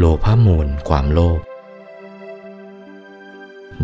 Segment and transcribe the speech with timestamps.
[0.00, 1.40] โลภมูลความโลภ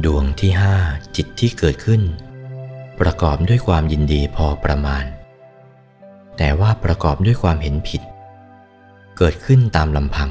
[0.05, 0.75] ดวงที่ห้า
[1.16, 2.03] จิตที่เกิดขึ้น
[3.00, 5.04] ประกอบด้วยความยินดีพอประมาณ
[6.36, 8.03] แต่ว่าประกอบด้วยความเห็นผิด
[9.17, 10.30] เกิดขึ้นตามลำพัง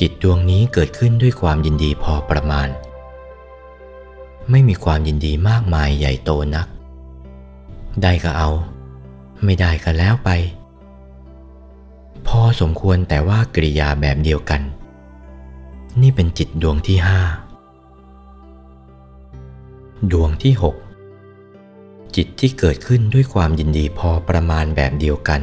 [0.00, 2.68] จิตดวงนี้เกิดขึ้นด้วยความยินดีพอประมาณ
[4.50, 6.66] ไม่มีความยินดีมากมายใหญ่โตนัก
[8.02, 8.50] ได้ก็เอา
[9.44, 10.30] ไม่ได้ก็แล้วไป
[12.34, 14.62] พอสมควรแต่ว่ากริยาแบบเดียวกัน
[16.00, 17.20] นี่เป็นจิตดวงที่ห้า
[20.12, 20.76] ดวงที่หก
[22.16, 25.40] จิตที่เกิดขึ้นด้วยความยินดีพอประมาณแบบเดียวกัน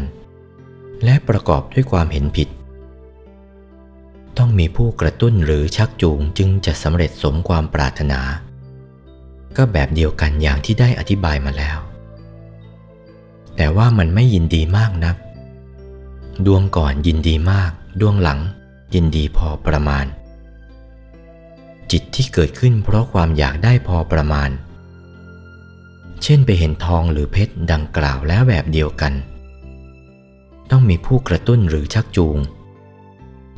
[1.04, 2.50] และประกอบด้วยความเห็นผิด
[4.38, 8.20] ต้องมีผู้กระตุ้นหรือชักจูงจึงจะสำเร็จสมความปรารถนา
[9.58, 11.78] ก็แบบเดียวกันอย่างที่ได้อธิบายมาแล้ว
[13.56, 15.16] แต่ว่ามันไม่ยินดีมากนัก
[16.46, 17.72] ดวงก่อนยินดีมาก
[18.02, 18.40] ดวงหลัง
[18.94, 20.06] ยินดีพอประมาณ
[21.92, 24.50] จิตที่เกิดขึ้นเพราะความอยากได้พอประมาณ
[26.24, 29.14] เช่นไปเห็นทองหรือเพชรดังกล่าวแล้วแบบเดียวกัน
[30.72, 32.38] ต้องมีผู้กระตุ้นหรือชักจูง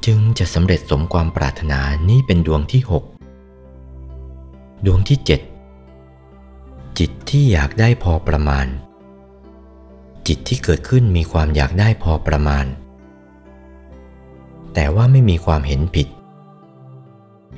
[0.05, 8.67] จึงจะสำเร็จสมความปรารถนานี้เป็นดวงที่ 6 ดวงที่ 7 จิตที่อยากได้พอประมาณ
[10.31, 12.66] จิตที่เกิดขึ้นมีความอยากได้พอประมาณ
[14.73, 16.08] แต่ว่าไม่มีความเห็นผิด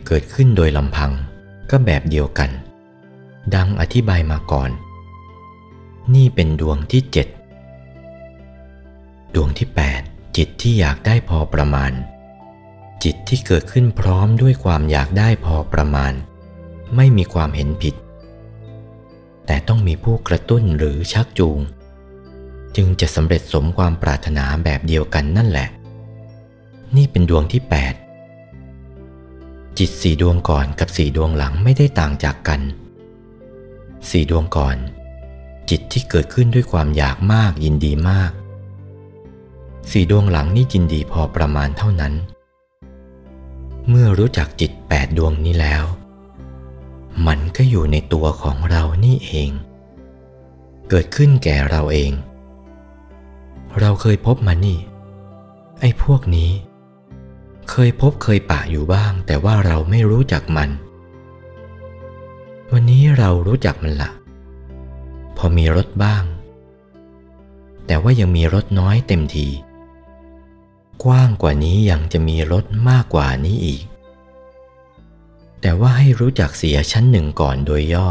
[0.08, 1.12] เกิดขึ้นโดยลำพัง
[1.70, 2.50] ก็แบบเดียวกัน
[3.56, 4.70] ดังอธิบายมาก่อน
[6.14, 7.02] นี่เป็นดวงที่
[7.98, 9.68] 7ดวงที่
[10.02, 11.92] 8 จิตที่อยากได้พอประมาณ
[13.04, 16.14] จิตที่เกิดขึ้นพร้อมด้วยความอยากได้พอประมาณ
[16.96, 17.96] ไม่มีความเห็นผิด
[19.46, 21.60] แต่ต้องมีผู้กระตุ้นหรือชักจูง
[22.76, 25.68] จึงจะสำเร็จสมความปรารถนาแบบเดียวกันนั่นแหละ
[26.96, 27.62] นี่เป็นดวงที่
[28.48, 32.62] 8 จิตสี่ดวงก่อนกับสี่ดวงหลังไม่ได้ต่างจากกัน
[34.10, 34.78] สี่ดวงก่อน
[35.70, 38.32] จิตที่เกิดขึ้นด้วยความอยากมากยินดีมาก
[39.92, 42.14] สี่ดวงหลังนี่ยินดีพอประมาณเท่านั้น
[43.90, 45.84] เมื่อรู้จักจิตแปดดวงนี้แล้ว
[47.28, 49.52] มันก็อยู่ในตัวของเรานี่เอง
[50.90, 52.12] เกิดขึ้นแก่เราเอง
[53.80, 54.80] เราเคยพบมันนี่
[55.80, 56.52] ไอ้พวกนี้
[57.70, 60.70] เคยพบเคยปะอยู่บ้าง แต่ว่าเราไม่รู้จักมัน
[62.72, 64.12] วันนี้เรารู้จักมันละ
[65.38, 66.24] พอมีรถบ้าง
[67.86, 69.48] แต่ว่ายังมีรถน้อยเต็มที
[71.04, 73.84] กว้างกว่านี้ยังจะมีรถมากกว่านี้อีก
[75.62, 78.10] แต่ว่าให้รู้จักเสียชั้นหนึ่งก่อนโดยย่อ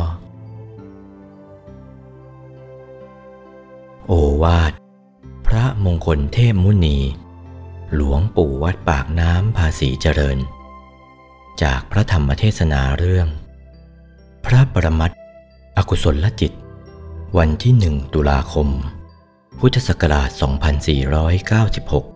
[4.07, 4.73] โอวาท
[5.61, 6.99] ระมงคลเทพมุนี
[7.95, 10.39] หลวงปู่วัดปากน้ำภาษีเจริญ
[11.63, 13.29] จากพระธรรมเทศนาเรื่อง
[14.45, 15.17] พระประมัติ
[15.77, 16.53] อกุศลจิต
[17.39, 18.69] วันที่หนึ่งตุลาคม
[19.59, 20.31] พุทธศักราช
[21.21, 22.10] 2496